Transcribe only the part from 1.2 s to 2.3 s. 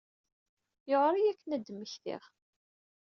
akken ad d-mmektiɣ.